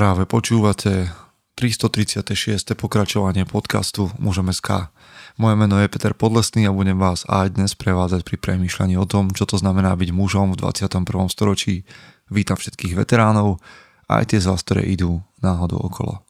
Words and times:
Práve 0.00 0.24
počúvate 0.24 1.12
336. 1.60 2.72
pokračovanie 2.72 3.44
podcastu 3.44 4.08
Môžeme 4.16 4.48
SK. 4.48 4.88
Moje 5.36 5.60
meno 5.60 5.76
je 5.76 5.92
Peter 5.92 6.16
Podlesný 6.16 6.64
a 6.64 6.72
budem 6.72 6.96
vás 6.96 7.28
aj 7.28 7.60
dnes 7.60 7.76
prevádzať 7.76 8.24
pri 8.24 8.40
premýšľaní 8.40 8.96
o 8.96 9.04
tom, 9.04 9.28
čo 9.28 9.44
to 9.44 9.60
znamená 9.60 9.92
byť 9.92 10.08
mužom 10.16 10.56
v 10.56 10.64
21. 10.64 11.04
storočí. 11.28 11.84
Vítam 12.32 12.56
všetkých 12.56 12.96
veteránov 12.96 13.60
aj 14.08 14.32
tie 14.32 14.40
z 14.40 14.48
vás, 14.48 14.64
ktoré 14.64 14.88
idú 14.88 15.20
náhodou 15.44 15.84
okolo. 15.84 16.24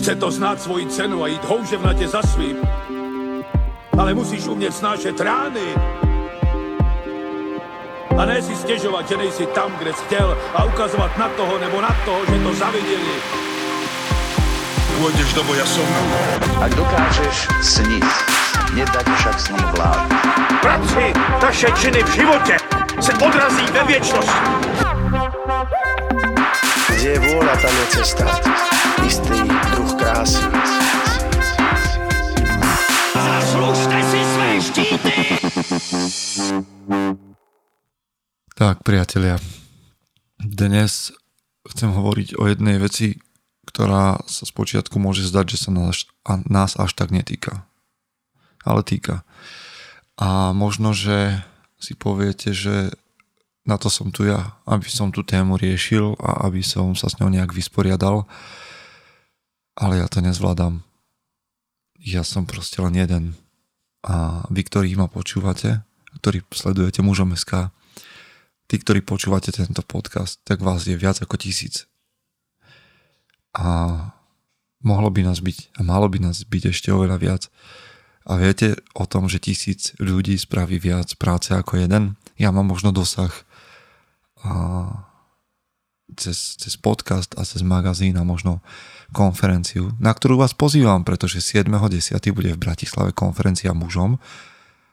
Chce 0.00 0.16
to 0.16 0.32
znát 0.32 0.56
svoji 0.56 0.88
cenu 0.88 1.20
a 1.20 1.28
jít 1.28 1.44
houževnatě 1.44 2.08
za 2.08 2.24
svým. 2.24 2.56
Ale 3.92 4.16
musíš 4.16 4.48
umět 4.48 4.72
snášet 4.72 5.20
rány. 5.20 6.07
A 8.18 8.24
ne 8.24 8.42
si 8.42 8.56
stěžovat, 8.56 9.08
že 9.08 9.16
nejsi 9.16 9.46
tam, 9.46 9.72
kde 9.78 9.92
jsi 9.92 10.04
chtěl 10.04 10.38
a 10.54 10.64
ukazovat 10.64 11.18
na 11.18 11.28
toho 11.28 11.58
nebo 11.58 11.80
na 11.80 11.96
toho, 12.04 12.18
že 12.26 12.42
to 12.42 12.54
zaviděli. 12.54 13.14
Pôjdeš 14.98 15.30
do 15.30 15.46
boja 15.46 15.62
som. 15.62 15.86
Ak 16.58 16.74
dokážeš 16.74 17.46
sniť, 17.62 18.02
nedať 18.74 19.06
však 19.06 19.36
sním 19.38 19.66
vlád. 19.78 20.10
Práci, 20.58 21.14
taše 21.38 21.70
činy 21.78 22.02
v 22.02 22.10
životě 22.18 22.56
se 22.98 23.12
odrazí 23.14 23.66
ve 23.70 23.82
věčnosti. 23.86 24.50
Kde 26.90 27.08
je 27.14 27.18
vôľa, 27.22 27.54
tam 27.62 27.70
je 27.70 27.86
cesta. 27.94 28.26
Istý 29.06 29.38
druh 29.70 29.92
krásy. 29.94 30.42
Zaslužte 33.14 33.98
si 34.02 34.20
své 34.34 34.50
štíty! 34.58 35.14
Tak, 38.58 38.82
priatelia, 38.82 39.38
dnes 40.42 41.14
chcem 41.62 41.94
hovoriť 41.94 42.42
o 42.42 42.50
jednej 42.50 42.82
veci, 42.82 43.22
ktorá 43.70 44.18
sa 44.26 44.50
spočiatku 44.50 44.98
môže 44.98 45.22
zdať, 45.30 45.54
že 45.54 45.58
sa 45.62 45.70
nás, 45.70 46.10
nás 46.26 46.74
až 46.74 46.90
tak 46.98 47.14
netýka. 47.14 47.62
Ale 48.66 48.82
týka. 48.82 49.22
A 50.18 50.50
možno, 50.58 50.90
že 50.90 51.38
si 51.78 51.94
poviete, 51.94 52.50
že 52.50 52.90
na 53.62 53.78
to 53.78 53.86
som 53.86 54.10
tu 54.10 54.26
ja, 54.26 54.58
aby 54.66 54.90
som 54.90 55.14
tú 55.14 55.22
tému 55.22 55.54
riešil 55.54 56.18
a 56.18 56.50
aby 56.50 56.58
som 56.66 56.98
sa 56.98 57.06
s 57.06 57.14
ňou 57.22 57.30
nejak 57.30 57.54
vysporiadal. 57.54 58.26
Ale 59.78 60.02
ja 60.02 60.10
to 60.10 60.18
nezvládam. 60.18 60.82
Ja 61.94 62.26
som 62.26 62.42
proste 62.42 62.82
len 62.82 62.98
jeden. 62.98 63.38
A 64.02 64.42
vy, 64.50 64.66
ktorí 64.66 64.98
ma 64.98 65.06
počúvate, 65.06 65.86
ktorí 66.18 66.42
sledujete 66.50 67.06
mužom 67.06 67.38
SK, 67.38 67.70
tí, 68.68 68.76
ktorí 68.76 69.00
počúvate 69.00 69.50
tento 69.50 69.80
podcast, 69.80 70.44
tak 70.44 70.60
vás 70.60 70.84
je 70.84 70.94
viac 70.94 71.18
ako 71.24 71.40
tisíc. 71.40 71.88
A 73.56 73.96
mohlo 74.84 75.08
by 75.08 75.24
nás 75.24 75.40
byť, 75.40 75.80
a 75.80 75.80
malo 75.82 76.06
by 76.06 76.20
nás 76.20 76.44
byť 76.44 76.62
ešte 76.70 76.92
oveľa 76.92 77.16
viac. 77.16 77.42
A 78.28 78.36
viete 78.36 78.76
o 78.92 79.08
tom, 79.08 79.24
že 79.26 79.40
tisíc 79.40 79.96
ľudí 79.96 80.36
spraví 80.36 80.76
viac 80.76 81.16
práce 81.16 81.56
ako 81.56 81.80
jeden? 81.80 82.20
Ja 82.36 82.52
mám 82.52 82.68
možno 82.68 82.92
dosah 82.92 83.32
a 84.44 84.52
cez, 86.14 86.60
cez 86.60 86.76
podcast 86.76 87.32
a 87.40 87.42
cez 87.48 87.64
magazín 87.64 88.20
a 88.20 88.28
možno 88.28 88.60
konferenciu, 89.16 89.96
na 89.96 90.12
ktorú 90.12 90.36
vás 90.44 90.52
pozývam, 90.52 91.02
pretože 91.08 91.40
7.10. 91.40 92.20
bude 92.36 92.52
v 92.52 92.60
Bratislave 92.60 93.16
konferencia 93.16 93.72
mužom 93.72 94.20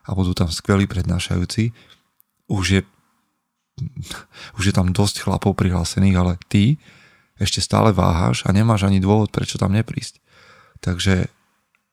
a 0.08 0.09
budú 0.16 0.31
tam 0.31 0.48
skvelí 0.48 0.88
prednášajúci. 0.88 1.76
Už 2.48 2.66
je 2.72 2.81
už 4.58 4.72
je 4.72 4.73
tam 4.76 4.92
dosť 4.92 5.26
chlapov 5.26 5.56
prihlásených, 5.58 6.16
ale 6.16 6.34
ty 6.48 6.80
ešte 7.36 7.59
stále 7.59 7.92
váhaš 7.92 8.48
a 8.48 8.56
nemáš 8.56 8.88
ani 8.88 9.04
dôvod, 9.04 9.31
prečo 9.31 9.59
tam 9.59 9.76
neprísť. 9.76 10.23
Takže 10.80 11.28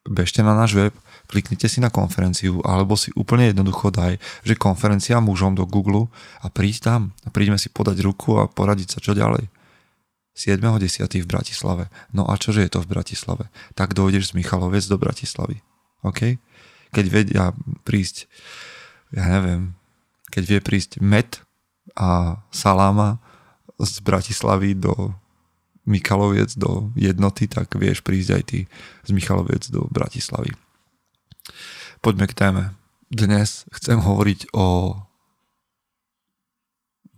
bežte 0.07 0.43
na 0.43 0.55
náš 0.55 0.75
web, 0.75 0.93
kliknite 1.27 1.67
si 1.67 1.79
na 1.79 1.91
konferenciu 1.91 2.63
alebo 2.63 2.95
si 2.95 3.11
úplne 3.15 3.51
jednoducho 3.51 3.91
daj, 3.91 4.19
že 4.43 4.59
konferencia 4.59 5.19
mužom 5.23 5.55
do 5.55 5.67
Google 5.67 6.11
a 6.43 6.47
príď 6.51 6.83
tam 6.83 7.01
a 7.23 7.31
príďme 7.31 7.59
si 7.59 7.71
podať 7.71 8.03
ruku 8.03 8.39
a 8.39 8.47
poradiť 8.47 8.87
sa 8.95 8.99
čo 9.03 9.15
ďalej. 9.15 9.47
7.10. 10.33 11.05
v 11.05 11.29
Bratislave. 11.29 11.93
No 12.09 12.25
a 12.25 12.33
čože 12.41 12.65
je 12.65 12.71
to 12.73 12.81
v 12.81 12.89
Bratislave? 12.89 13.53
Tak 13.77 13.93
dojdeš 13.93 14.33
z 14.33 14.41
Michalovec 14.41 14.81
do 14.89 14.97
Bratislavy. 14.97 15.61
OK? 16.01 16.41
Keď 16.89 17.05
vedia 17.05 17.53
prísť, 17.85 18.25
ja 19.13 19.29
neviem, 19.29 19.77
keď 20.33 20.43
vie 20.49 20.59
prísť 20.65 20.97
Met 21.05 21.45
a 21.97 22.41
Salama 22.49 23.17
z 23.79 23.99
Bratislavy 24.01 24.77
do 24.77 25.13
Michaloviec 25.83 26.55
do 26.55 26.95
jednoty, 26.95 27.51
tak 27.51 27.75
vieš 27.75 27.99
prísť 28.01 28.29
aj 28.39 28.43
ty 28.47 28.59
z 29.03 29.09
Michaloviec 29.11 29.67
do 29.67 29.83
Bratislavy. 29.91 30.55
Poďme 31.99 32.25
k 32.27 32.33
téme. 32.33 32.63
Dnes 33.11 33.67
chcem 33.69 33.99
hovoriť 33.99 34.55
o 34.55 34.95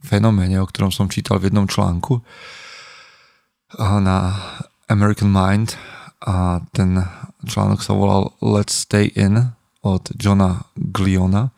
fenoméne, 0.01 0.57
o 0.61 0.69
ktorom 0.69 0.89
som 0.89 1.09
čítal 1.09 1.37
v 1.37 1.49
jednom 1.49 1.69
článku 1.69 2.21
na 3.79 4.17
American 4.89 5.29
Mind 5.29 5.77
a 6.25 6.61
ten 6.73 7.01
článok 7.45 7.81
sa 7.81 7.93
volal 7.93 8.33
Let's 8.41 8.85
Stay 8.85 9.13
In 9.13 9.53
od 9.85 10.09
Johna 10.17 10.65
Gliona 10.73 11.53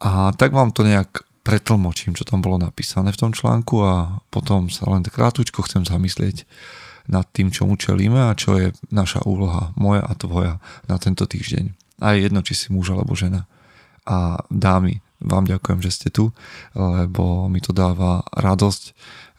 a 0.00 0.32
tak 0.36 0.52
vám 0.52 0.72
to 0.72 0.84
nejak 0.84 1.24
pretlmočím, 1.44 2.16
čo 2.16 2.24
tam 2.24 2.40
bolo 2.40 2.56
napísané 2.56 3.12
v 3.12 3.20
tom 3.20 3.32
článku 3.36 3.76
a 3.84 4.24
potom 4.32 4.72
sa 4.72 4.88
len 4.88 5.04
krátko 5.04 5.44
chcem 5.44 5.84
zamyslieť 5.84 6.48
nad 7.04 7.28
tým, 7.36 7.52
čomu 7.52 7.76
čelíme 7.76 8.16
a 8.16 8.32
čo 8.32 8.56
je 8.56 8.72
naša 8.88 9.28
úloha, 9.28 9.76
moja 9.76 10.00
a 10.00 10.16
tvoja 10.16 10.56
na 10.88 10.96
tento 10.96 11.28
týždeň. 11.28 11.76
A 12.00 12.16
je 12.16 12.24
jedno, 12.24 12.40
či 12.40 12.56
si 12.56 12.72
muž 12.72 12.96
alebo 12.96 13.12
žena. 13.12 13.44
A 14.08 14.40
dámy, 14.48 15.04
vám 15.20 15.44
ďakujem, 15.44 15.84
že 15.84 15.92
ste 15.92 16.08
tu, 16.08 16.32
lebo 16.72 17.52
mi 17.52 17.60
to 17.60 17.76
dáva 17.76 18.24
radosť, 18.32 18.82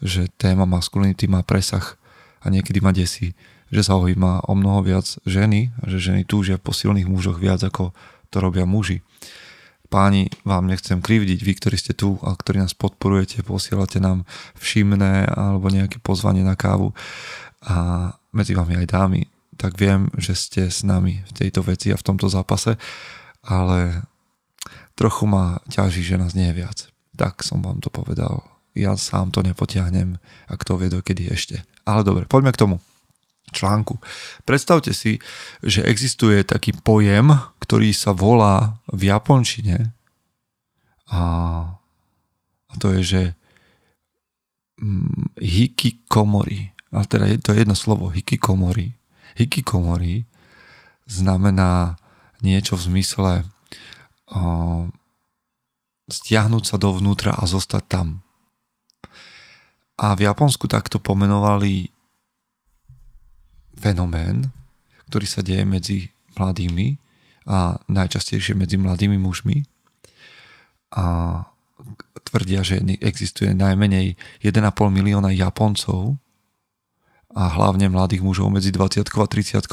že 0.05 0.29
téma 0.37 0.69
maskulinity 0.69 1.25
má 1.25 1.41
presah 1.41 1.97
a 2.45 2.53
niekedy 2.53 2.85
ma 2.85 2.93
desí, 2.93 3.33
že 3.73 3.81
zaujíma 3.81 4.45
o 4.45 4.53
mnoho 4.53 4.85
viac 4.85 5.17
ženy 5.25 5.73
a 5.81 5.89
že 5.89 5.97
ženy 5.97 6.21
túžia 6.21 6.61
po 6.61 6.69
silných 6.69 7.09
mužoch 7.09 7.41
viac 7.41 7.65
ako 7.65 7.97
to 8.29 8.37
robia 8.37 8.69
muži 8.69 9.01
páni, 9.95 10.27
vám 10.43 10.67
nechcem 10.67 10.99
krivdiť, 10.99 11.39
vy, 11.39 11.53
ktorí 11.55 11.79
ste 11.79 11.95
tu 11.95 12.19
a 12.19 12.35
ktorí 12.35 12.59
nás 12.59 12.75
podporujete, 12.75 13.47
posielate 13.47 14.03
nám 14.03 14.27
všimné 14.59 15.31
alebo 15.31 15.71
nejaké 15.71 16.03
pozvanie 16.03 16.43
na 16.43 16.59
kávu 16.59 16.91
a 17.63 18.11
medzi 18.35 18.51
vami 18.51 18.75
aj 18.75 18.91
dámy, 18.91 19.21
tak 19.55 19.79
viem, 19.79 20.11
že 20.19 20.35
ste 20.35 20.67
s 20.67 20.83
nami 20.83 21.23
v 21.23 21.31
tejto 21.31 21.63
veci 21.63 21.95
a 21.95 21.97
v 21.97 22.03
tomto 22.03 22.27
zápase, 22.27 22.75
ale 23.47 24.03
trochu 24.99 25.23
ma 25.23 25.63
ťaží, 25.71 26.03
že 26.03 26.19
nás 26.19 26.35
nie 26.35 26.51
je 26.51 26.59
viac. 26.59 26.77
Tak 27.15 27.39
som 27.47 27.63
vám 27.63 27.79
to 27.79 27.87
povedal. 27.87 28.43
Ja 28.75 28.99
sám 28.99 29.31
to 29.31 29.39
nepotiahnem 29.39 30.19
a 30.51 30.53
kto 30.59 30.75
vie 30.75 30.91
dokedy 30.91 31.31
ešte. 31.31 31.63
Ale 31.87 32.03
dobre, 32.03 32.27
poďme 32.27 32.51
k 32.51 32.59
tomu 32.59 32.75
článku. 33.53 34.01
Predstavte 34.47 34.95
si, 34.95 35.21
že 35.61 35.85
existuje 35.85 36.41
taký 36.41 36.73
pojem, 36.73 37.33
ktorý 37.61 37.93
sa 37.93 38.15
volá 38.15 38.81
v 38.89 39.09
japončine 39.09 39.95
a, 41.09 41.21
a 42.69 42.73
to 42.81 42.93
je, 42.97 43.01
že 43.03 43.23
mm, 44.81 45.37
hikikomori. 45.37 46.73
A 46.95 47.03
teda 47.05 47.27
je 47.29 47.37
to 47.41 47.51
jedno 47.53 47.75
slovo, 47.75 48.09
hikikomori. 48.09 48.95
Hikikomori 49.35 50.25
znamená 51.05 51.99
niečo 52.41 52.79
v 52.79 52.85
zmysle 52.93 53.31
uh, 54.31 54.87
stiahnuť 56.09 56.63
sa 56.63 56.77
dovnútra 56.79 57.35
a 57.35 57.43
zostať 57.45 57.83
tam. 57.85 58.07
A 59.95 60.13
v 60.15 60.27
Japonsku 60.27 60.67
takto 60.67 60.99
pomenovali 60.99 61.94
fenomén, 63.79 64.49
ktorý 65.11 65.25
sa 65.27 65.45
deje 65.45 65.63
medzi 65.67 65.97
mladými 66.35 66.97
a 67.45 67.77
najčastejšie 67.87 68.57
medzi 68.57 68.75
mladými 68.81 69.21
mužmi. 69.21 69.63
A 70.95 71.05
tvrdia, 72.25 72.65
že 72.65 72.81
existuje 73.03 73.53
najmenej 73.53 74.17
1,5 74.41 74.65
milióna 74.89 75.29
Japoncov 75.35 76.17
a 77.35 77.51
hlavne 77.51 77.91
mladých 77.91 78.23
mužov 78.23 78.47
medzi 78.49 78.71
20 78.71 79.05
a 79.05 79.27
30, 79.27 79.67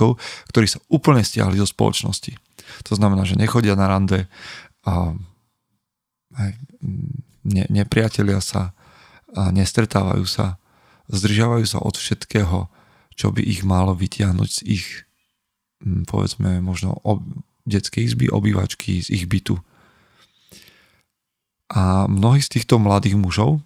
ktorí 0.51 0.67
sa 0.67 0.83
úplne 0.91 1.23
stiahli 1.23 1.63
zo 1.63 1.67
spoločnosti. 1.71 2.35
To 2.91 2.93
znamená, 2.99 3.23
že 3.23 3.39
nechodia 3.39 3.79
na 3.79 3.87
rande 3.87 4.27
a 4.83 5.15
ne, 7.47 7.65
nepriatelia 7.71 8.43
sa 8.43 8.75
a 9.33 9.49
nestretávajú 9.49 10.29
sa, 10.29 10.61
zdržiavajú 11.09 11.65
sa 11.65 11.79
od 11.81 11.97
všetkého, 11.97 12.69
čo 13.17 13.31
by 13.31 13.43
ich 13.43 13.63
malo 13.63 13.97
vytiahnuť 13.97 14.49
z 14.49 14.61
ich, 14.67 14.87
hm, 15.85 16.09
povedzme, 16.09 16.61
možno 16.65 16.99
ob, 17.07 17.23
detskej 17.65 18.13
izby, 18.13 18.27
obývačky, 18.33 19.03
z 19.03 19.09
ich 19.15 19.25
bytu. 19.31 19.59
A 21.73 22.05
mnohí 22.05 22.43
z 22.45 22.59
týchto 22.59 22.77
mladých 22.77 23.17
mužov 23.17 23.63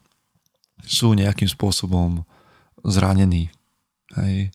sú 0.87 1.16
nejakým 1.16 1.50
spôsobom 1.50 2.22
zranení. 2.87 3.50
Hej 4.14 4.54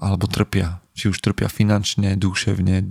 alebo 0.00 0.30
trpia. 0.30 0.80
Či 0.96 1.12
už 1.12 1.20
trpia 1.20 1.46
finančne, 1.52 2.16
duševne, 2.16 2.84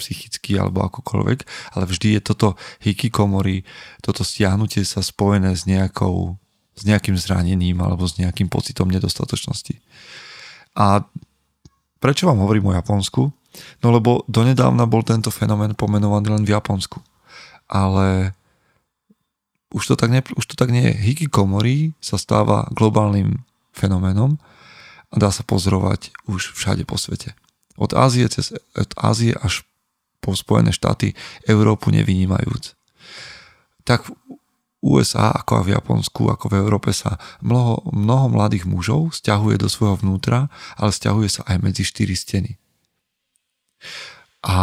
psychicky 0.00 0.60
alebo 0.60 0.84
akokoľvek, 0.86 1.38
ale 1.76 1.84
vždy 1.88 2.18
je 2.18 2.20
toto 2.20 2.48
hikikomori, 2.84 3.64
toto 4.04 4.22
stiahnutie 4.22 4.84
sa 4.84 5.04
spojené 5.04 5.56
s, 5.56 5.64
nejakou, 5.64 6.36
s 6.76 6.82
nejakým 6.84 7.16
zranením 7.16 7.80
alebo 7.80 8.04
s 8.08 8.20
nejakým 8.20 8.52
pocitom 8.52 8.88
nedostatočnosti. 8.92 9.80
A 10.76 11.04
prečo 11.98 12.26
vám 12.26 12.42
hovorím 12.42 12.70
o 12.70 12.76
Japonsku? 12.76 13.22
No 13.82 13.88
lebo 13.90 14.22
donedávna 14.30 14.86
bol 14.86 15.02
tento 15.02 15.28
fenomén 15.34 15.74
pomenovaný 15.74 16.38
len 16.38 16.44
v 16.46 16.54
Japonsku. 16.54 17.02
Ale 17.66 18.34
už 19.70 19.94
to 19.94 19.94
tak, 19.94 20.10
ne, 20.10 20.22
už 20.22 20.46
to 20.50 20.54
tak 20.58 20.74
nie 20.74 20.82
je. 20.90 20.94
Hikikomori 20.98 21.94
sa 22.02 22.18
stáva 22.18 22.66
globálnym 22.74 23.42
fenoménom 23.70 24.38
a 25.10 25.14
dá 25.18 25.30
sa 25.30 25.46
pozorovať 25.46 26.14
už 26.26 26.54
všade 26.54 26.82
po 26.86 26.98
svete. 26.98 27.34
Od 27.78 27.94
Ázie, 27.94 28.26
cez, 28.30 28.54
od 28.74 28.90
Ázie 28.98 29.34
až 29.38 29.62
po 30.20 30.36
Spojené 30.36 30.74
štáty, 30.74 31.14
Európu 31.48 31.90
nevynímajúc. 31.90 32.76
Tak 33.86 34.10
USA, 34.80 35.36
ako 35.36 35.60
v 35.60 35.76
Japonsku, 35.76 36.32
ako 36.32 36.48
v 36.48 36.58
Európe 36.60 36.90
sa 36.96 37.20
mnoho, 37.44 37.84
mnoho 37.92 38.32
mladých 38.32 38.64
mužov 38.64 39.12
stiahuje 39.12 39.60
do 39.60 39.68
svojho 39.68 40.00
vnútra, 40.00 40.48
ale 40.80 40.88
stiahuje 40.88 41.40
sa 41.40 41.42
aj 41.44 41.56
medzi 41.60 41.84
štyri 41.84 42.16
steny. 42.16 42.56
A 44.40 44.56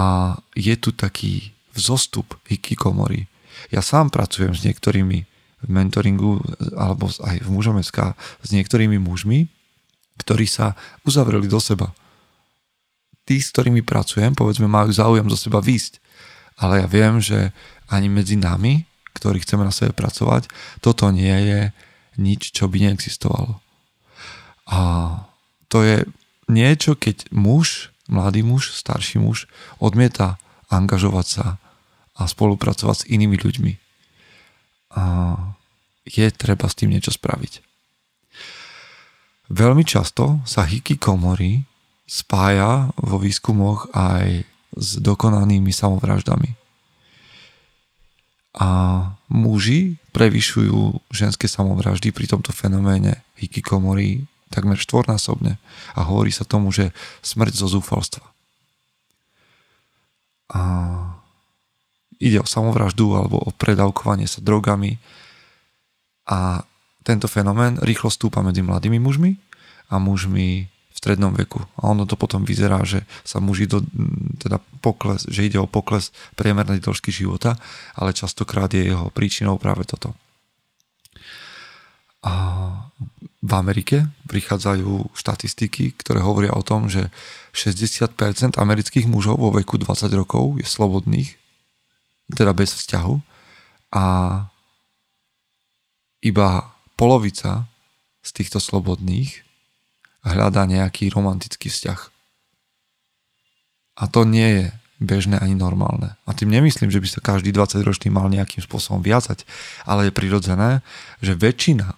je 0.58 0.74
tu 0.81 0.90
taký 0.90 1.54
vzostup 1.78 2.34
hikikomory. 2.50 3.30
Ja 3.69 3.86
sám 3.86 4.10
pracujem 4.10 4.58
s 4.58 4.66
niektorými 4.66 5.19
v 5.58 5.68
mentoringu 5.69 6.38
alebo 6.78 7.10
aj 7.10 7.42
v 7.42 7.50
mužom 7.50 7.81
s 7.81 8.50
niektorými 8.50 9.02
mužmi, 9.02 9.50
ktorí 10.18 10.46
sa 10.50 10.74
uzavreli 11.06 11.46
do 11.46 11.62
seba. 11.62 11.94
Tí, 13.25 13.38
s 13.42 13.54
ktorými 13.54 13.86
pracujem, 13.86 14.34
povedzme, 14.34 14.66
majú 14.70 14.90
záujem 14.90 15.25
do 15.25 15.38
seba 15.38 15.62
výsť. 15.62 16.02
Ale 16.58 16.81
ja 16.81 16.88
viem, 16.90 17.22
že 17.22 17.54
ani 17.86 18.10
medzi 18.10 18.34
nami, 18.34 18.86
ktorí 19.18 19.42
chceme 19.42 19.66
na 19.66 19.74
sebe 19.74 19.98
pracovať, 19.98 20.46
toto 20.86 21.10
nie 21.10 21.34
je 21.34 21.62
nič, 22.22 22.54
čo 22.54 22.69
by 22.69 22.86
neexistovalo. 22.86 23.58
A 24.69 24.80
to 25.68 25.81
je 25.81 26.06
niečo, 26.48 26.94
keď 26.94 27.34
muž, 27.34 27.90
mladý 28.06 28.46
muž, 28.46 28.78
starší 28.78 29.18
muž 29.18 29.50
odmieta 29.81 30.38
angažovať 30.69 31.25
sa 31.25 31.46
a 32.18 32.30
spolupracovať 32.30 32.96
s 33.06 33.08
inými 33.10 33.38
ľuďmi. 33.38 33.74
A 34.98 35.04
je 36.08 36.28
treba 36.31 36.66
s 36.66 36.78
tým 36.78 36.94
niečo 36.94 37.12
spraviť. 37.12 37.62
Veľmi 39.48 39.88
často 39.88 40.44
sa 40.44 40.68
hikikomori 40.68 41.63
spája 42.08 42.92
vo 43.00 43.20
výskumoch 43.20 43.92
aj 43.96 44.44
s 44.75 44.90
dokonanými 45.00 45.72
samovraždami. 45.72 46.67
A 48.57 48.68
muži 49.30 50.01
prevyšujú 50.18 51.13
ženské 51.13 51.45
samovraždy 51.45 52.09
pri 52.09 52.25
tomto 52.25 52.50
fenoméne 52.50 53.21
hikikomori 53.38 54.25
takmer 54.50 54.80
štvornásobne 54.80 55.59
a 55.94 56.00
hovorí 56.07 56.31
sa 56.33 56.48
tomu, 56.48 56.74
že 56.74 56.95
smrť 57.21 57.54
zo 57.54 57.68
zúfalstva. 57.69 58.25
A 60.48 60.62
ide 62.18 62.42
o 62.42 62.48
samovraždu 62.48 63.13
alebo 63.13 63.38
o 63.38 63.54
predávkovanie 63.54 64.25
sa 64.25 64.42
drogami 64.42 64.98
a 66.25 66.63
tento 67.06 67.30
fenomén 67.31 67.80
rýchlo 67.80 68.12
stúpa 68.12 68.44
medzi 68.44 68.63
mladými 68.63 69.00
mužmi 69.00 69.38
a 69.92 69.95
mužmi 70.00 70.68
v 70.98 71.02
strednom 71.06 71.30
veku. 71.30 71.62
A 71.78 71.94
ono 71.94 72.10
to 72.10 72.18
potom 72.18 72.42
vyzerá, 72.42 72.82
že 72.82 73.06
sa 73.22 73.38
muži 73.38 73.70
do, 73.70 73.86
teda 74.42 74.58
pokles, 74.82 75.30
že 75.30 75.46
ide 75.46 75.62
o 75.62 75.70
pokles 75.70 76.10
priemernej 76.34 76.82
dĺžky 76.82 77.14
života, 77.14 77.54
ale 77.94 78.18
častokrát 78.18 78.74
je 78.74 78.90
jeho 78.90 79.14
príčinou 79.14 79.62
práve 79.62 79.86
toto. 79.86 80.18
A 82.26 82.34
v 83.46 83.52
Amerike 83.54 84.10
prichádzajú 84.26 85.14
štatistiky, 85.14 85.94
ktoré 86.02 86.26
hovoria 86.26 86.58
o 86.58 86.66
tom, 86.66 86.90
že 86.90 87.14
60% 87.54 88.58
amerických 88.58 89.06
mužov 89.06 89.38
vo 89.38 89.54
veku 89.54 89.78
20 89.78 90.10
rokov 90.18 90.58
je 90.58 90.66
slobodných, 90.66 91.38
teda 92.34 92.58
bez 92.58 92.74
vzťahu 92.74 93.16
a 93.94 94.06
iba 96.26 96.74
polovica 96.98 97.70
z 98.26 98.30
týchto 98.34 98.58
slobodných 98.58 99.47
hľadá 100.27 100.68
nejaký 100.68 101.07
romantický 101.09 101.71
vzťah. 101.71 102.00
A 103.97 104.03
to 104.12 104.27
nie 104.27 104.45
je 104.45 104.65
bežné 104.97 105.38
ani 105.38 105.53
normálne. 105.53 106.18
A 106.25 106.33
tým 106.33 106.50
nemyslím, 106.50 106.89
že 106.89 107.01
by 107.01 107.07
sa 107.09 107.21
každý 107.21 107.53
20-ročný 107.53 108.09
mal 108.09 108.29
nejakým 108.29 108.62
spôsobom 108.65 109.01
viazať, 109.01 109.45
ale 109.85 110.09
je 110.09 110.13
prirodzené, 110.13 110.81
že 111.21 111.38
väčšina 111.38 111.94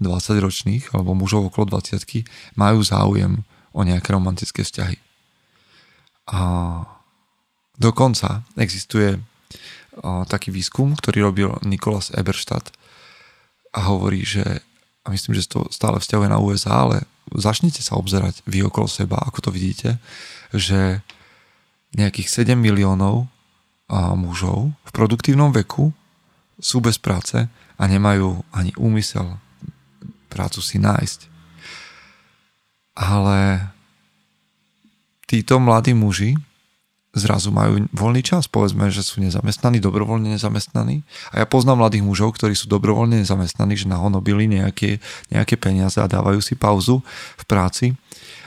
20-ročných 0.00 0.92
alebo 0.92 1.16
mužov 1.16 1.48
okolo 1.48 1.80
20 1.80 2.04
majú 2.56 2.80
záujem 2.84 3.44
o 3.72 3.80
nejaké 3.80 4.12
romantické 4.12 4.60
vzťahy. 4.60 5.00
A 6.30 6.40
dokonca 7.76 8.44
existuje 8.56 9.20
taký 10.28 10.50
výskum, 10.52 10.96
ktorý 10.96 11.32
robil 11.32 11.50
Nikolas 11.64 12.12
Eberstadt 12.12 12.74
a 13.72 13.88
hovorí, 13.88 14.26
že 14.26 14.64
a 15.04 15.12
myslím, 15.12 15.36
že 15.36 15.44
to 15.48 15.68
stále 15.68 16.00
vzťahuje 16.00 16.28
na 16.32 16.40
USA, 16.40 16.88
ale 16.88 17.04
začnite 17.32 17.80
sa 17.80 17.96
obzerať 17.96 18.44
vy 18.44 18.66
okolo 18.68 18.84
seba, 18.84 19.16
ako 19.22 19.48
to 19.48 19.50
vidíte, 19.54 19.96
že 20.52 21.00
nejakých 21.96 22.44
7 22.44 22.58
miliónov 22.58 23.30
mužov 24.18 24.72
v 24.72 24.90
produktívnom 24.90 25.54
veku 25.54 25.94
sú 26.58 26.82
bez 26.82 26.98
práce 26.98 27.46
a 27.50 27.82
nemajú 27.86 28.42
ani 28.54 28.74
úmysel 28.78 29.38
prácu 30.30 30.60
si 30.62 30.82
nájsť. 30.82 31.20
Ale 32.94 33.70
títo 35.26 35.58
mladí 35.58 35.94
muži 35.94 36.38
zrazu 37.14 37.54
majú 37.54 37.86
voľný 37.94 38.26
čas, 38.26 38.50
povedzme, 38.50 38.90
že 38.90 39.06
sú 39.06 39.22
nezamestnaní, 39.22 39.78
dobrovoľne 39.78 40.34
nezamestnaní. 40.34 41.06
A 41.30 41.42
ja 41.42 41.46
poznám 41.46 41.86
mladých 41.86 42.02
mužov, 42.02 42.34
ktorí 42.34 42.58
sú 42.58 42.66
dobrovoľne 42.66 43.22
nezamestnaní, 43.22 43.78
že 43.78 43.86
nahonobili 43.86 44.50
nejaké, 44.50 44.98
nejaké 45.30 45.54
peniaze 45.54 46.02
a 46.02 46.10
dávajú 46.10 46.42
si 46.42 46.58
pauzu 46.58 47.00
v 47.38 47.44
práci. 47.46 47.86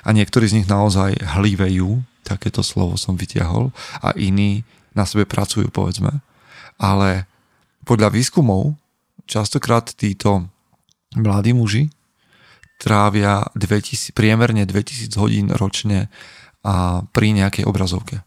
A 0.03 0.11
niektorí 0.11 0.51
z 0.51 0.61
nich 0.61 0.67
naozaj 0.67 1.15
hlívejú, 1.39 2.03
takéto 2.27 2.59
slovo 2.59 2.99
som 2.99 3.15
vytiahol, 3.15 3.71
a 4.03 4.11
iní 4.19 4.67
na 4.91 5.07
sebe 5.07 5.23
pracujú, 5.23 5.71
povedzme. 5.71 6.19
Ale 6.75 7.25
podľa 7.87 8.11
výskumov 8.11 8.75
častokrát 9.23 9.95
títo 9.95 10.51
mladí 11.15 11.55
muži 11.55 11.87
trávia 12.77 13.47
2000, 13.57 14.13
priemerne 14.13 14.67
2000 14.67 15.15
hodín 15.17 15.47
ročne 15.55 16.11
a 16.61 17.01
pri 17.09 17.33
nejakej 17.33 17.65
obrazovke. 17.65 18.26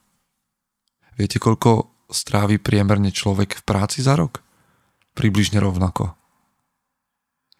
Viete, 1.20 1.36
koľko 1.36 1.92
strávi 2.08 2.56
priemerne 2.56 3.12
človek 3.12 3.60
v 3.60 3.66
práci 3.68 4.00
za 4.00 4.16
rok? 4.16 4.40
Približne 5.12 5.60
rovnako. 5.60 6.16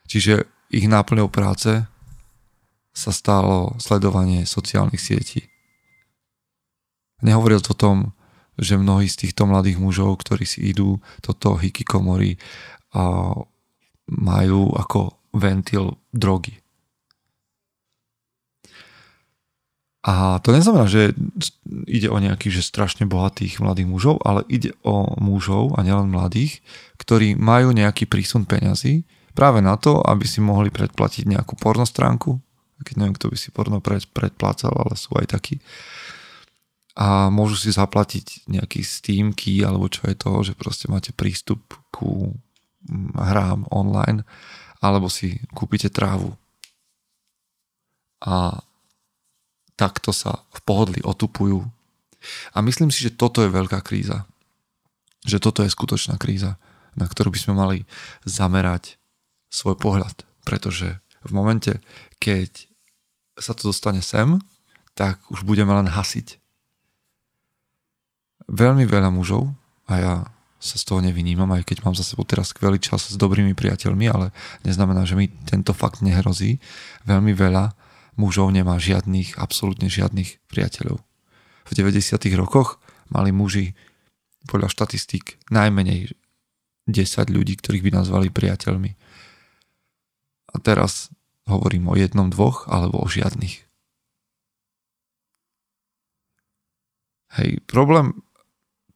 Čiže 0.09 0.49
ich 0.73 0.89
náplňou 0.89 1.29
práce 1.29 1.85
sa 2.97 3.13
stalo 3.13 3.77
sledovanie 3.77 4.49
sociálnych 4.49 4.97
sietí. 4.97 5.53
Nehovoriac 7.21 7.69
o 7.69 7.77
tom, 7.77 8.17
že 8.57 8.81
mnohí 8.81 9.13
z 9.13 9.29
týchto 9.29 9.45
mladých 9.45 9.77
mužov, 9.77 10.25
ktorí 10.25 10.49
si 10.49 10.73
idú 10.73 10.97
toto 11.21 11.61
hikikomory, 11.61 12.41
majú 14.09 14.73
ako 14.73 15.21
ventil 15.37 16.01
drogy. 16.17 16.57
A 20.01 20.41
to 20.41 20.49
neznamená, 20.57 20.89
že 20.89 21.13
ide 21.91 22.09
o 22.09 22.23
nejakých 22.23 22.63
že 22.63 22.71
strašne 22.71 23.05
bohatých 23.11 23.59
mladých 23.59 23.91
mužov, 23.91 24.17
ale 24.23 24.47
ide 24.47 24.73
o 24.87 25.19
mužov 25.19 25.75
a 25.75 25.83
nielen 25.83 26.09
mladých, 26.09 26.63
ktorí 27.03 27.35
majú 27.35 27.75
nejaký 27.75 28.07
prísun 28.07 28.47
peňazí 28.47 29.03
práve 29.35 29.59
na 29.59 29.75
to, 29.75 29.99
aby 29.99 30.23
si 30.27 30.39
mohli 30.39 30.71
predplatiť 30.71 31.27
nejakú 31.27 31.59
pornostránku. 31.59 32.39
Keď 32.81 32.95
neviem, 32.97 33.17
kto 33.19 33.29
by 33.29 33.37
si 33.37 33.49
porno 33.53 33.83
pred, 33.83 34.07
predplácal, 34.09 34.73
ale 34.73 34.97
sú 34.97 35.13
aj 35.19 35.37
takí. 35.37 35.61
A 36.97 37.29
môžu 37.29 37.57
si 37.57 37.71
zaplatiť 37.71 38.51
nejaký 38.51 38.81
Steam 38.83 39.37
key, 39.37 39.63
alebo 39.63 39.87
čo 39.93 40.09
je 40.09 40.17
to, 40.17 40.31
že 40.43 40.59
proste 40.59 40.89
máte 40.89 41.13
prístup 41.13 41.61
ku 41.93 42.35
mm, 42.89 43.17
hrám 43.17 43.69
online, 43.71 44.25
alebo 44.81 45.13
si 45.13 45.39
kúpite 45.53 45.93
trávu. 45.93 46.35
A 48.21 48.65
takto 49.81 50.13
sa 50.13 50.45
v 50.53 50.61
pohodli 50.61 51.01
otupujú. 51.01 51.65
A 52.53 52.61
myslím 52.61 52.93
si, 52.93 53.07
že 53.07 53.17
toto 53.17 53.41
je 53.45 53.51
veľká 53.51 53.81
kríza. 53.85 54.29
Že 55.25 55.39
toto 55.41 55.61
je 55.65 55.73
skutočná 55.73 56.17
kríza, 56.17 56.57
na 56.97 57.07
ktorú 57.09 57.33
by 57.33 57.41
sme 57.41 57.55
mali 57.57 57.79
zamerať 58.25 58.97
svoj 59.51 59.77
pohľad. 59.77 60.27
pretože 60.41 60.99
v 61.21 61.31
momente, 61.37 61.79
keď 62.17 62.67
sa 63.37 63.53
to 63.53 63.71
dostane 63.71 64.01
sem, 64.01 64.41
tak 64.97 65.21
už 65.29 65.45
budeme 65.45 65.71
len 65.73 65.89
hasiť. 65.89 66.41
Veľmi 68.51 68.89
veľa 68.89 69.13
mužov, 69.15 69.53
a 69.87 69.95
ja 70.01 70.15
sa 70.61 70.77
z 70.77 70.85
toho 70.85 71.01
nevynímam, 71.01 71.49
aj 71.57 71.65
keď 71.65 71.87
mám 71.87 71.97
za 71.97 72.05
sebou 72.05 72.27
teraz 72.29 72.53
skvelý 72.53 72.77
čas 72.77 73.09
s 73.09 73.17
dobrými 73.17 73.57
priateľmi, 73.57 74.07
ale 74.11 74.35
neznamená, 74.67 75.09
že 75.09 75.17
mi 75.17 75.33
tento 75.49 75.73
fakt 75.73 76.05
nehrozí. 76.05 76.61
Veľmi 77.09 77.33
veľa 77.33 77.73
mužov 78.21 78.53
nemá 78.53 78.77
žiadnych, 78.77 79.41
absolútne 79.41 79.89
žiadnych 79.89 80.37
priateľov. 80.53 81.01
V 81.71 81.79
90. 81.79 82.19
rokoch 82.35 82.83
mali 83.15 83.31
muži 83.31 83.79
podľa 84.51 84.67
štatistík 84.75 85.39
najmenej 85.55 86.11
10 86.91 87.31
ľudí, 87.31 87.55
ktorých 87.55 87.87
by 87.87 87.91
nazvali 87.95 88.27
priateľmi. 88.35 88.91
A 90.51 90.57
teraz 90.59 91.15
hovorím 91.47 91.87
o 91.87 91.95
jednom, 91.95 92.27
dvoch 92.27 92.67
alebo 92.67 92.99
o 92.99 93.07
žiadnych. 93.07 93.71
Hej, 97.39 97.63
problém 97.71 98.19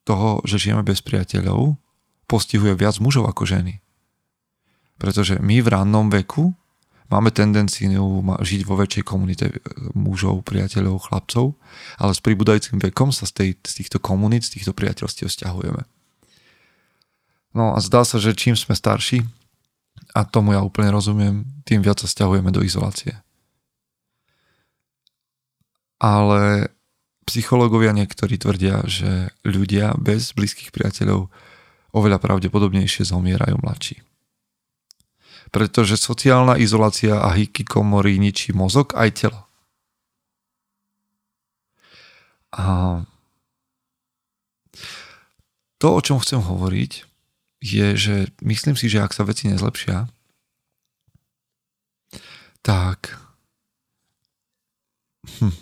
toho, 0.02 0.42
že 0.42 0.58
žijeme 0.58 0.82
bez 0.82 0.98
priateľov, 1.06 1.78
postihuje 2.26 2.74
viac 2.74 2.98
mužov 2.98 3.30
ako 3.30 3.46
ženy. 3.46 3.78
Pretože 4.98 5.38
my 5.38 5.62
v 5.62 5.70
rannom 5.70 6.10
veku 6.10 6.50
máme 7.12 7.30
tendenciu 7.34 8.22
žiť 8.22 8.60
vo 8.64 8.74
väčšej 8.80 9.04
komunite 9.04 9.46
e, 9.50 9.54
mužov, 9.92 10.44
priateľov, 10.46 11.10
chlapcov, 11.10 11.56
ale 12.00 12.12
s 12.12 12.20
pribúdajúcim 12.24 12.80
vekom 12.80 13.12
sa 13.12 13.28
z, 13.28 13.32
tej, 13.32 13.50
z 13.60 13.72
týchto 13.84 13.98
komunít, 14.00 14.44
z 14.44 14.60
týchto 14.60 14.72
priateľstiev 14.72 15.28
stiahujeme. 15.28 15.84
No 17.54 17.76
a 17.76 17.78
zdá 17.78 18.02
sa, 18.02 18.18
že 18.18 18.34
čím 18.34 18.58
sme 18.58 18.74
starší, 18.74 19.22
a 20.14 20.26
tomu 20.26 20.54
ja 20.54 20.62
úplne 20.62 20.94
rozumiem, 20.94 21.46
tým 21.66 21.82
viac 21.82 22.02
sa 22.02 22.10
stiahujeme 22.10 22.50
do 22.54 22.62
izolácie. 22.62 23.18
Ale 25.98 26.70
psychológovia 27.24 27.96
niektorí 27.96 28.36
tvrdia, 28.36 28.84
že 28.84 29.32
ľudia 29.42 29.96
bez 29.96 30.34
blízkych 30.36 30.70
priateľov 30.70 31.32
oveľa 31.94 32.18
pravdepodobnejšie 32.20 33.06
zomierajú 33.06 33.58
mladší. 33.62 34.02
Pretože 35.54 35.94
sociálna 35.94 36.58
izolácia 36.58 37.22
a 37.22 37.30
komory 37.62 38.18
ničí 38.18 38.50
mozog 38.50 38.98
aj 38.98 39.10
telo. 39.14 39.40
A 42.54 42.66
to, 45.78 45.94
o 45.94 46.00
čom 46.02 46.18
chcem 46.18 46.42
hovoriť, 46.42 46.92
je, 47.62 47.86
že 47.96 48.16
myslím 48.42 48.74
si, 48.74 48.90
že 48.90 49.02
ak 49.02 49.14
sa 49.14 49.22
veci 49.22 49.46
nezlepšia, 49.46 50.10
tak 52.64 53.16
hm, 55.28 55.54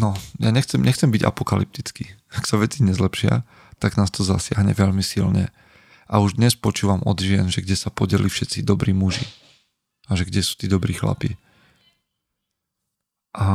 no, 0.00 0.16
ja 0.40 0.50
nechcem, 0.50 0.80
nechcem 0.80 1.08
byť 1.12 1.22
apokalyptický. 1.24 2.10
Ak 2.32 2.48
sa 2.48 2.56
veci 2.60 2.84
nezlepšia, 2.84 3.44
tak 3.78 4.00
nás 4.00 4.08
to 4.08 4.24
zasiahne 4.24 4.72
veľmi 4.72 5.04
silne. 5.04 5.52
A 6.06 6.22
už 6.22 6.38
dnes 6.38 6.54
počúvam 6.54 7.02
od 7.02 7.18
žien, 7.18 7.50
že 7.50 7.60
kde 7.60 7.74
sa 7.74 7.90
podeli 7.90 8.30
všetci 8.30 8.62
dobrí 8.62 8.94
muži. 8.94 9.26
A 10.06 10.14
že 10.14 10.24
kde 10.24 10.40
sú 10.40 10.54
tí 10.54 10.70
dobrí 10.70 10.94
chlapi. 10.94 11.34
A, 13.34 13.48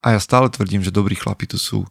a 0.00 0.06
ja 0.10 0.20
stále 0.20 0.48
tvrdím, 0.48 0.80
že 0.82 0.90
dobrí 0.94 1.14
chlapi 1.14 1.44
tu 1.46 1.60
sú. 1.60 1.84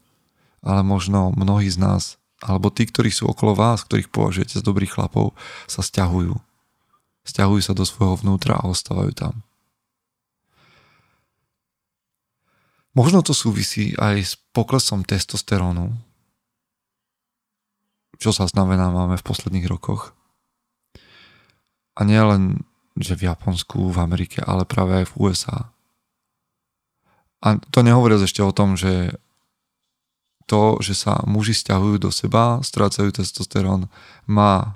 Ale 0.59 0.83
možno 0.83 1.31
mnohí 1.31 1.71
z 1.71 1.79
nás, 1.79 2.03
alebo 2.43 2.67
tí, 2.73 2.83
ktorí 2.89 3.13
sú 3.13 3.29
okolo 3.31 3.55
vás, 3.55 3.85
ktorých 3.87 4.11
považujete 4.11 4.59
za 4.59 4.63
dobrých 4.65 4.97
chlapov, 4.97 5.31
sa 5.69 5.79
stiahujú. 5.79 6.35
Stiahujú 7.23 7.61
sa 7.63 7.77
do 7.77 7.85
svojho 7.87 8.19
vnútra 8.19 8.59
a 8.59 8.67
ostávajú 8.67 9.13
tam. 9.15 9.33
Možno 12.97 13.21
to 13.21 13.37
súvisí 13.37 13.93
aj 13.95 14.17
s 14.19 14.33
poklesom 14.51 15.05
testosterónu, 15.05 15.93
čo 18.19 18.35
sa 18.35 18.45
znamená 18.45 18.91
máme 18.91 19.15
v 19.15 19.25
posledných 19.25 19.65
rokoch. 19.71 20.13
A 21.95 22.03
nie 22.03 22.19
len, 22.19 22.63
že 22.99 23.15
v 23.15 23.31
Japonsku, 23.31 23.91
v 23.91 23.97
Amerike, 23.99 24.43
ale 24.43 24.67
práve 24.67 25.03
aj 25.03 25.05
v 25.11 25.17
USA. 25.23 25.71
A 27.39 27.55
to 27.71 27.79
nehovoria 27.81 28.19
ešte 28.19 28.43
o 28.43 28.51
tom, 28.51 28.75
že 28.75 29.15
to, 30.43 30.83
že 30.83 30.97
sa 30.97 31.23
muži 31.23 31.55
stiahujú 31.55 32.01
do 32.01 32.11
seba, 32.11 32.59
strácajú 32.59 33.15
testosterón, 33.15 33.87
má 34.27 34.75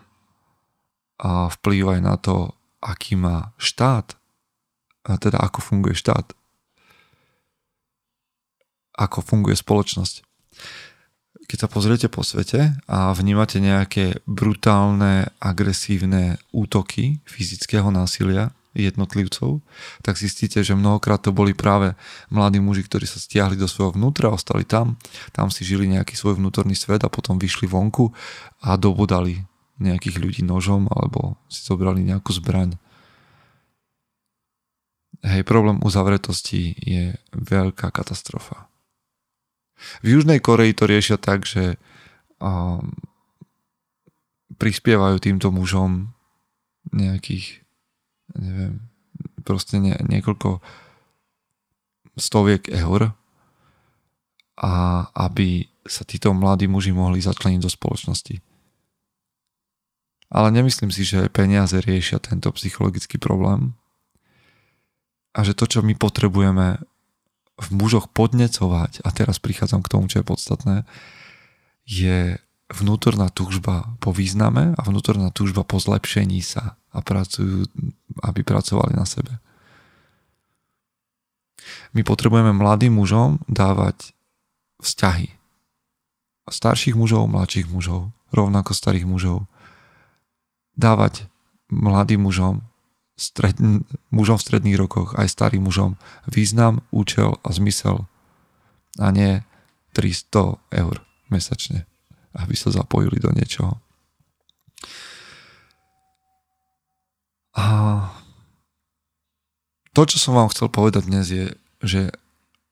a 1.19 1.47
vplyv 1.47 1.99
aj 1.99 2.01
na 2.03 2.15
to, 2.19 2.51
aký 2.83 3.15
má 3.15 3.55
štát, 3.55 4.15
a 5.03 5.15
teda 5.19 5.39
ako 5.39 5.59
funguje 5.63 5.95
štát 5.95 6.35
ako 8.93 9.25
funguje 9.25 9.57
spoločnosť. 9.57 10.21
Keď 11.33 11.57
sa 11.57 11.69
pozriete 11.69 12.07
po 12.07 12.23
svete 12.23 12.77
a 12.87 13.11
vnímate 13.11 13.59
nejaké 13.59 14.21
brutálne, 14.29 15.29
agresívne 15.37 16.39
útoky 16.53 17.19
fyzického 17.27 17.89
násilia 17.89 18.55
jednotlivcov, 18.73 19.61
tak 20.01 20.17
zistíte, 20.17 20.65
že 20.65 20.73
mnohokrát 20.73 21.21
to 21.21 21.29
boli 21.29 21.53
práve 21.53 21.93
mladí 22.33 22.57
muži, 22.57 22.81
ktorí 22.89 23.05
sa 23.05 23.21
stiahli 23.21 23.53
do 23.53 23.69
svojho 23.69 23.93
vnútra, 23.93 24.33
ostali 24.33 24.65
tam, 24.65 24.97
tam 25.29 25.53
si 25.53 25.61
žili 25.61 25.85
nejaký 25.85 26.17
svoj 26.17 26.41
vnútorný 26.41 26.73
svet 26.73 27.05
a 27.05 27.13
potom 27.13 27.37
vyšli 27.37 27.69
vonku 27.69 28.09
a 28.65 28.73
dobodali 28.73 29.45
nejakých 29.77 30.17
ľudí 30.21 30.41
nožom 30.41 30.89
alebo 30.89 31.37
si 31.49 31.61
zobrali 31.61 32.01
nejakú 32.01 32.33
zbraň. 32.33 32.77
Hej, 35.23 35.47
problém 35.47 35.79
uzavretosti 35.85 36.75
je 36.83 37.15
veľká 37.31 37.93
katastrofa. 37.93 38.72
V 40.01 40.05
Južnej 40.07 40.39
Koreji 40.39 40.73
to 40.77 40.85
riešia 40.87 41.17
tak, 41.19 41.43
že 41.43 41.75
um, 42.39 42.93
prispievajú 44.55 45.19
týmto 45.19 45.51
mužom 45.51 46.13
nejakých, 46.93 47.63
neviem, 48.37 48.85
proste 49.43 49.79
nie, 49.79 49.95
niekoľko 50.07 50.63
stoviek 52.15 52.69
eur 52.69 53.11
a 54.59 54.73
aby 55.17 55.67
sa 55.83 56.07
títo 56.07 56.31
mladí 56.31 56.69
muži 56.69 56.95
mohli 56.95 57.19
začleniť 57.19 57.59
do 57.59 57.71
spoločnosti. 57.71 58.39
Ale 60.33 60.47
nemyslím 60.49 60.89
si, 60.89 61.05
že 61.05 61.29
peniaze 61.29 61.77
riešia 61.77 62.17
tento 62.17 62.49
psychologický 62.55 63.21
problém 63.21 63.77
a 65.33 65.45
že 65.45 65.57
to, 65.57 65.65
čo 65.65 65.79
my 65.81 65.93
potrebujeme 65.97 66.81
v 67.57 67.67
mužoch 67.73 68.09
podnecovať, 68.09 69.05
a 69.05 69.09
teraz 69.13 69.37
prichádzam 69.37 69.85
k 69.85 69.91
tomu, 69.91 70.09
čo 70.09 70.21
je 70.21 70.25
podstatné, 70.25 70.75
je 71.85 72.41
vnútorná 72.73 73.29
túžba 73.29 73.93
po 74.01 74.09
význame 74.09 74.73
a 74.73 74.81
vnútorná 74.81 75.29
túžba 75.29 75.61
po 75.61 75.77
zlepšení 75.77 76.41
sa 76.41 76.79
a 76.89 76.99
pracujú, 77.05 77.69
aby 78.25 78.41
pracovali 78.41 78.97
na 78.97 79.05
sebe. 79.05 79.37
My 81.93 82.01
potrebujeme 82.01 82.51
mladým 82.51 82.97
mužom 82.97 83.39
dávať 83.45 84.17
vzťahy. 84.81 85.29
Starších 86.49 86.97
mužov, 86.97 87.29
mladších 87.31 87.71
mužov, 87.71 88.11
rovnako 88.33 88.75
starých 88.75 89.07
mužov. 89.07 89.47
Dávať 90.75 91.29
mladým 91.69 92.25
mužom 92.25 92.65
stred, 93.13 93.57
mužom 94.09 94.37
v 94.37 94.45
stredných 94.45 94.77
rokoch, 94.79 95.13
aj 95.15 95.29
starým 95.29 95.69
mužom, 95.69 95.97
význam, 96.25 96.81
účel 96.89 97.37
a 97.45 97.49
zmysel 97.53 98.09
a 98.97 99.09
nie 99.09 99.41
300 99.93 100.57
eur 100.73 100.95
mesačne, 101.29 101.85
aby 102.37 102.53
sa 102.57 102.73
zapojili 102.73 103.17
do 103.21 103.29
niečoho. 103.33 103.77
A 107.53 107.65
to, 109.93 110.09
čo 110.09 110.17
som 110.17 110.33
vám 110.33 110.49
chcel 110.49 110.73
povedať 110.73 111.05
dnes 111.05 111.29
je, 111.29 111.53
že 111.85 112.09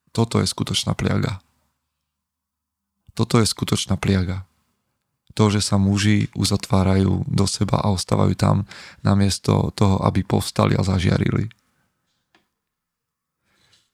toto 0.09 0.41
je 0.41 0.49
skutočná 0.49 0.97
pliaga. 0.97 1.37
Toto 3.13 3.37
je 3.37 3.45
skutočná 3.45 4.01
pliaga 4.01 4.49
to, 5.31 5.49
že 5.49 5.63
sa 5.63 5.79
muži 5.79 6.27
uzatvárajú 6.35 7.25
do 7.27 7.45
seba 7.47 7.79
a 7.79 7.91
ostávajú 7.91 8.35
tam 8.35 8.67
namiesto 9.01 9.71
toho, 9.73 10.03
aby 10.03 10.23
povstali 10.27 10.75
a 10.75 10.83
zažiarili. 10.83 11.47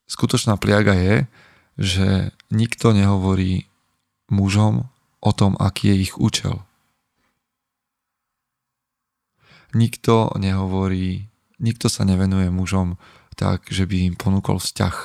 Skutočná 0.07 0.55
pliaga 0.55 0.95
je, 0.95 1.15
že 1.77 2.07
nikto 2.49 2.95
nehovorí 2.95 3.69
mužom 4.33 4.89
o 5.21 5.31
tom, 5.35 5.53
aký 5.59 5.93
je 5.93 5.97
ich 6.09 6.13
účel. 6.17 6.63
Nikto 9.75 10.33
nehovorí, 10.39 11.29
nikto 11.61 11.91
sa 11.91 12.07
nevenuje 12.07 12.49
mužom 12.49 12.97
tak, 13.37 13.69
že 13.69 13.85
by 13.85 14.09
im 14.09 14.15
ponúkol 14.17 14.57
vzťah 14.57 14.95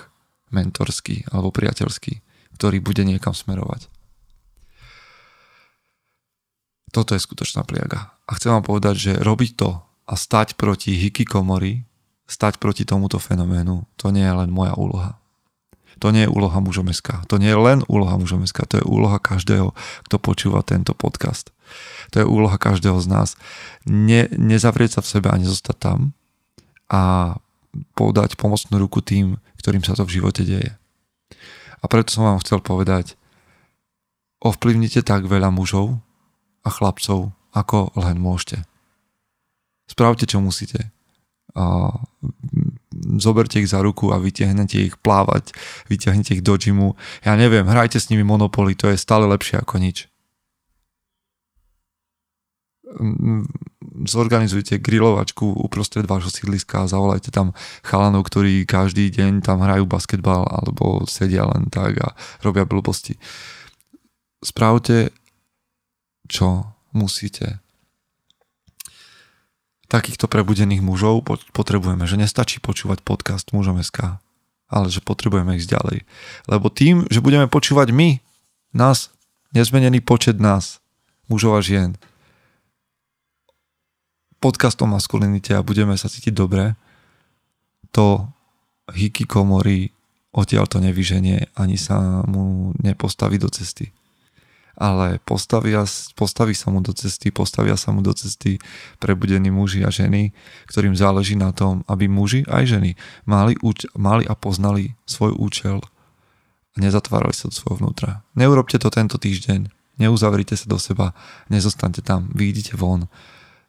mentorský 0.54 1.28
alebo 1.28 1.52
priateľský, 1.52 2.24
ktorý 2.56 2.80
bude 2.80 3.04
niekam 3.04 3.36
smerovať. 3.36 3.91
Toto 6.92 7.16
je 7.16 7.24
skutočná 7.24 7.64
pliaga. 7.64 8.12
A 8.28 8.36
chcem 8.36 8.52
vám 8.52 8.62
povedať, 8.62 8.94
že 9.00 9.12
robiť 9.16 9.50
to 9.56 9.80
a 10.04 10.14
stať 10.14 10.60
proti 10.60 10.92
hikikomori, 10.92 11.88
stať 12.28 12.60
proti 12.60 12.84
tomuto 12.84 13.16
fenoménu, 13.16 13.88
to 13.96 14.12
nie 14.12 14.22
je 14.22 14.34
len 14.36 14.52
moja 14.52 14.76
úloha. 14.76 15.16
To 16.04 16.10
nie 16.10 16.26
je 16.26 16.34
úloha 16.34 16.58
mužom 16.58 16.90
SK. 16.90 17.24
To 17.30 17.38
nie 17.38 17.48
je 17.48 17.58
len 17.58 17.80
úloha 17.86 18.18
mužom 18.18 18.42
SK, 18.42 18.66
to 18.66 18.74
je 18.82 18.84
úloha 18.84 19.22
každého, 19.22 19.70
kto 20.08 20.16
počúva 20.18 20.60
tento 20.66 20.92
podcast. 20.92 21.54
To 22.12 22.20
je 22.20 22.26
úloha 22.26 22.58
každého 22.58 22.98
z 23.00 23.06
nás. 23.08 23.28
Ne, 23.88 24.28
nezavrieť 24.34 24.98
sa 24.98 25.00
v 25.00 25.10
sebe 25.16 25.28
a 25.30 25.38
nezostať 25.40 25.76
tam 25.78 26.12
a 26.92 27.34
podať 27.96 28.36
pomocnú 28.36 28.76
ruku 28.82 29.00
tým, 29.00 29.40
ktorým 29.62 29.86
sa 29.86 29.96
to 29.96 30.04
v 30.04 30.20
živote 30.20 30.44
deje. 30.44 30.76
A 31.80 31.84
preto 31.88 32.12
som 32.12 32.28
vám 32.28 32.42
chcel 32.44 32.60
povedať, 32.60 33.16
ovplyvnite 34.42 35.06
tak 35.06 35.24
veľa 35.24 35.54
mužov 35.54 36.02
a 36.62 36.68
chlapcov, 36.70 37.34
ako 37.52 37.92
len 37.98 38.16
môžete. 38.18 38.62
Spravte, 39.90 40.24
čo 40.24 40.40
musíte. 40.40 40.94
A 41.52 41.92
zoberte 43.20 43.60
ich 43.60 43.68
za 43.68 43.84
ruku 43.84 44.08
a 44.08 44.16
vytiahnete 44.16 44.88
ich 44.88 44.96
plávať, 44.96 45.52
vytiahnete 45.92 46.40
ich 46.40 46.42
do 46.46 46.56
gymu. 46.56 46.96
Ja 47.26 47.36
neviem, 47.36 47.68
hrajte 47.68 48.00
s 48.00 48.08
nimi 48.08 48.24
Monopoly, 48.24 48.72
to 48.72 48.88
je 48.88 48.96
stále 48.96 49.28
lepšie 49.28 49.60
ako 49.60 49.76
nič. 49.76 50.08
Zorganizujte 54.08 54.80
grilovačku 54.80 55.44
uprostred 55.44 56.04
vášho 56.08 56.32
sídliska 56.32 56.84
a 56.84 56.90
zavolajte 56.90 57.32
tam 57.32 57.52
chalanov, 57.84 58.28
ktorí 58.28 58.64
každý 58.64 59.12
deň 59.12 59.44
tam 59.44 59.60
hrajú 59.64 59.84
basketbal 59.84 60.44
alebo 60.48 61.04
sedia 61.08 61.48
len 61.48 61.68
tak 61.68 62.00
a 62.00 62.16
robia 62.44 62.64
blbosti. 62.64 63.16
Spravte, 64.44 65.12
čo 66.28 66.70
musíte 66.92 67.62
takýchto 69.92 70.24
prebudených 70.24 70.80
mužov 70.80 71.20
potrebujeme, 71.52 72.08
že 72.08 72.16
nestačí 72.16 72.64
počúvať 72.64 73.04
podcast 73.04 73.52
mužom 73.52 73.76
SK, 73.76 74.16
ale 74.72 74.88
že 74.88 75.04
potrebujeme 75.04 75.60
ísť 75.60 75.68
ďalej. 75.68 75.98
Lebo 76.48 76.72
tým, 76.72 77.04
že 77.12 77.20
budeme 77.20 77.44
počúvať 77.44 77.92
my, 77.92 78.16
nás, 78.72 79.12
nezmenený 79.52 80.00
počet 80.00 80.40
nás, 80.40 80.80
mužov 81.28 81.60
a 81.60 81.62
žien, 81.64 82.00
podcast 84.40 84.80
o 84.80 84.88
maskulinite 84.88 85.52
a 85.52 85.60
budeme 85.60 85.92
sa 86.00 86.08
cítiť 86.08 86.32
dobre, 86.32 86.72
to 87.92 88.24
hikikomori 88.88 89.92
odtiaľ 90.32 90.64
to 90.64 90.80
nevyženie, 90.80 91.52
ani 91.52 91.76
sa 91.76 92.24
mu 92.24 92.72
nepostaví 92.80 93.36
do 93.36 93.52
cesty 93.52 93.92
ale 94.82 95.22
postavia, 95.22 95.86
postaví 96.18 96.58
sa 96.58 96.74
mu 96.74 96.82
do 96.82 96.90
cesty, 96.90 97.30
postavia 97.30 97.78
sa 97.78 97.94
mu 97.94 98.02
do 98.02 98.10
cesty 98.10 98.58
prebudení 98.98 99.54
muži 99.54 99.86
a 99.86 99.94
ženy, 99.94 100.34
ktorým 100.66 100.98
záleží 100.98 101.38
na 101.38 101.54
tom, 101.54 101.86
aby 101.86 102.10
muži 102.10 102.42
aj 102.50 102.66
ženy 102.66 102.98
mali, 103.22 103.54
mali 103.94 104.26
a 104.26 104.34
poznali 104.34 104.98
svoj 105.06 105.38
účel 105.38 105.78
a 106.74 106.76
nezatvárali 106.82 107.30
sa 107.30 107.46
do 107.46 107.54
svojho 107.54 107.78
vnútra. 107.78 108.26
Neurobte 108.34 108.82
to 108.82 108.90
tento 108.90 109.22
týždeň, 109.22 109.70
neuzavrite 110.02 110.58
sa 110.58 110.66
do 110.66 110.82
seba, 110.82 111.14
nezostante 111.46 112.02
tam, 112.02 112.34
vyjdite 112.34 112.74
von. 112.74 113.06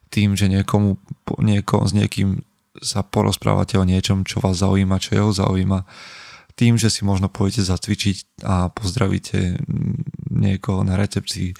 Tým, 0.09 0.33
že 0.33 0.49
niekomu, 0.49 0.97
nieko, 1.45 1.85
s 1.85 1.93
niekým 1.93 2.41
sa 2.81 3.05
porozprávate 3.05 3.77
o 3.77 3.85
niečom, 3.85 4.25
čo 4.25 4.41
vás 4.41 4.65
zaujíma, 4.65 4.97
čo 4.97 5.13
jeho 5.13 5.29
zaujíma. 5.29 5.85
Tým, 6.53 6.77
že 6.77 6.89
si 6.89 7.05
možno 7.05 7.29
pôjdete 7.29 7.65
zacvičiť 7.65 8.45
a 8.45 8.69
pozdravíte 8.69 9.57
niekoho 10.43 10.83
na 10.83 10.99
recepcii. 10.99 11.55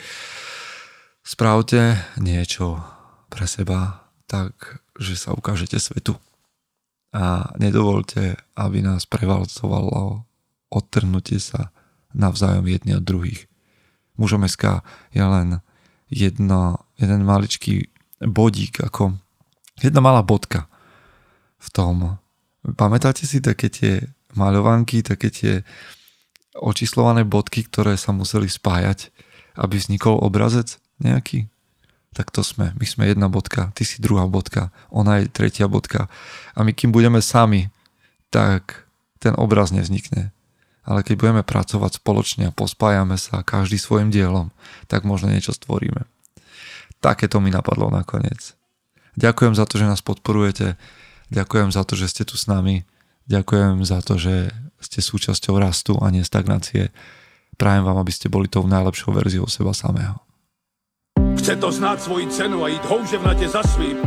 Spravte 1.24 1.96
niečo 2.20 2.84
pre 3.32 3.48
seba 3.48 4.12
tak, 4.28 4.84
že 5.00 5.16
sa 5.16 5.32
ukážete 5.32 5.80
svetu. 5.80 6.20
A 7.14 7.53
nedovolte, 7.55 8.36
aby 8.60 8.84
nás 8.84 9.07
prevalcovalo 9.07 10.25
odtrhnutie 10.74 11.38
sa 11.38 11.70
navzájom 12.14 12.66
jedni 12.66 12.98
od 12.98 13.05
druhých. 13.05 13.46
Mužom 14.18 14.46
SK 14.46 14.81
je 15.14 15.24
len 15.24 15.62
jedno, 16.10 16.86
jeden 16.98 17.25
maličký 17.25 17.90
bodík, 18.22 18.81
ako 18.81 19.18
jedna 19.81 20.01
malá 20.01 20.22
bodka 20.22 20.70
v 21.57 21.68
tom. 21.74 21.96
Pamätáte 22.77 23.25
si 23.25 23.42
také 23.42 23.70
tie 23.70 24.05
maľovanky, 24.38 25.01
také 25.01 25.29
tie 25.29 25.53
očíslované 26.57 27.25
bodky, 27.25 27.66
ktoré 27.66 27.98
sa 27.98 28.13
museli 28.13 28.50
spájať, 28.50 29.09
aby 29.57 29.77
vznikol 29.77 30.22
obrazec 30.22 30.77
nejaký. 31.01 31.50
Tak 32.13 32.29
to 32.29 32.46
sme. 32.46 32.77
My 32.77 32.85
sme 32.85 33.09
jedna 33.09 33.25
bodka, 33.25 33.74
ty 33.74 33.81
si 33.85 33.98
druhá 33.98 34.29
bodka, 34.29 34.70
ona 34.94 35.22
je 35.22 35.33
tretia 35.33 35.66
bodka. 35.66 36.13
A 36.53 36.61
my 36.61 36.70
kým 36.70 36.94
budeme 36.94 37.25
sami, 37.25 37.74
tak 38.29 38.85
ten 39.18 39.33
obraz 39.33 39.74
nevznikne. 39.74 40.29
Ale 40.83 41.01
keď 41.01 41.16
budeme 41.16 41.44
pracovať 41.48 42.03
spoločne 42.03 42.51
a 42.51 42.55
pospájame 42.55 43.18
sa 43.18 43.42
každý 43.42 43.79
svojim 43.79 44.11
dielom, 44.11 44.51
tak 44.92 45.07
možno 45.07 45.31
niečo 45.31 45.55
stvoríme. 45.55 46.05
Také 47.00 47.25
to 47.31 47.42
mi 47.42 47.50
napadlo 47.50 47.89
nakoniec. 47.89 48.53
Ďakujem 49.18 49.53
za 49.57 49.66
to, 49.66 49.79
že 49.81 49.89
nás 49.89 50.01
podporujete. 50.03 50.75
Ďakujem 51.33 51.70
za 51.74 51.81
to, 51.87 51.98
že 51.98 52.11
ste 52.13 52.24
tu 52.27 52.37
s 52.37 52.46
nami. 52.46 52.85
Ďakujem 53.24 53.88
za 53.88 54.03
to, 54.03 54.20
že 54.20 54.51
ste 54.83 55.00
súčasťou 55.00 55.55
rastu 55.55 55.96
a 55.96 56.12
nie 56.12 56.27
stagnácie. 56.27 56.92
Prajem 57.55 57.88
vám, 57.88 57.98
aby 58.03 58.12
ste 58.12 58.27
boli 58.27 58.51
tou 58.51 58.68
najlepšou 58.68 59.16
verziou 59.16 59.48
seba 59.48 59.72
samého. 59.72 60.20
Chce 61.40 61.55
to 61.55 61.72
znáť 61.72 61.98
svoji 62.03 62.27
cenu 62.27 62.64
a 62.64 62.72
ísť 62.72 62.86
houževnate 62.88 63.48
za 63.48 63.64
svým. 63.64 64.00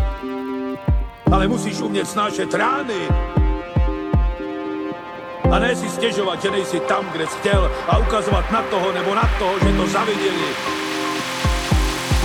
Ale 1.33 1.48
musíš 1.48 1.81
umieť 1.81 2.07
snášať 2.12 2.48
rány. 2.52 3.00
A 5.46 5.57
ne 5.62 5.72
si 5.79 5.87
stiežovať, 5.87 6.38
že 6.42 6.50
nejsi 6.52 6.79
tam, 6.90 7.07
kde 7.14 7.24
si 7.24 7.37
chcel 7.40 7.70
a 7.87 8.02
ukazovať 8.02 8.46
na 8.50 8.62
toho 8.66 8.88
nebo 8.92 9.11
na 9.14 9.26
toho, 9.38 9.55
že 9.62 9.70
to 9.72 9.85
zavideli. 9.88 10.48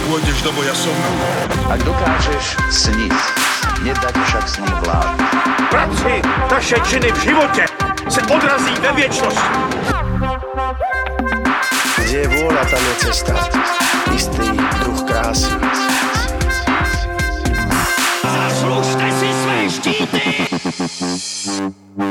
Pôjdeš 0.09 0.37
do 0.41 0.51
boja 0.57 0.75
som. 0.75 0.97
Ak 1.69 1.79
dokážeš 1.85 2.57
sniť, 2.67 3.15
nedať 3.81 4.15
však 4.15 4.45
snom 4.47 4.73
vlád. 4.85 5.17
Práci 5.69 6.21
taše 6.49 6.77
činy 6.85 7.09
v 7.11 7.19
živote 7.21 7.63
se 8.09 8.21
odrazí 8.21 8.73
ve 8.81 8.91
viečnosť. 8.93 9.43
Kde 12.01 12.17
je 12.17 12.27
vôľa, 12.27 12.63
tam 12.67 12.83
je 12.83 12.95
cesta. 13.07 13.33
Istý 14.11 14.47
druh 14.83 15.01
krásy. 15.07 15.53
Zaslužte 18.21 19.07
si 19.15 19.29
své 19.33 19.57
štíty! 19.69 20.23